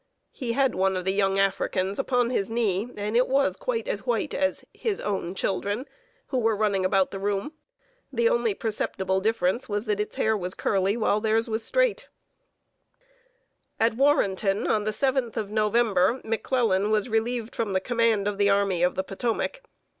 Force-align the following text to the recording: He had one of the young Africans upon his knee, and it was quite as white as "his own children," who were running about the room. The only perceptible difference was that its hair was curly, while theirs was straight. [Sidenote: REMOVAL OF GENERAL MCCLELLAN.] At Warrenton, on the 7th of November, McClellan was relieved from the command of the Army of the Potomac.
He 0.31 0.53
had 0.53 0.73
one 0.73 0.97
of 0.97 1.05
the 1.05 1.13
young 1.13 1.37
Africans 1.37 1.99
upon 1.99 2.31
his 2.31 2.49
knee, 2.49 2.89
and 2.97 3.15
it 3.15 3.27
was 3.27 3.55
quite 3.55 3.87
as 3.87 4.03
white 4.03 4.33
as 4.33 4.65
"his 4.73 4.99
own 4.99 5.35
children," 5.35 5.85
who 6.29 6.39
were 6.39 6.55
running 6.57 6.83
about 6.83 7.11
the 7.11 7.19
room. 7.19 7.53
The 8.11 8.27
only 8.27 8.55
perceptible 8.55 9.19
difference 9.21 9.69
was 9.69 9.85
that 9.85 9.99
its 9.99 10.15
hair 10.15 10.35
was 10.35 10.55
curly, 10.55 10.97
while 10.97 11.21
theirs 11.21 11.47
was 11.47 11.63
straight. 11.63 12.07
[Sidenote: 13.77 13.91
REMOVAL 13.91 13.91
OF 13.91 13.93
GENERAL 13.93 13.93
MCCLELLAN.] 13.93 13.93
At 13.93 13.97
Warrenton, 14.01 14.73
on 14.75 14.83
the 14.85 14.89
7th 15.29 15.37
of 15.37 15.51
November, 15.51 16.21
McClellan 16.23 16.89
was 16.89 17.07
relieved 17.07 17.55
from 17.55 17.73
the 17.73 17.79
command 17.79 18.27
of 18.27 18.39
the 18.39 18.49
Army 18.49 18.81
of 18.81 18.95
the 18.95 19.03
Potomac. 19.03 19.61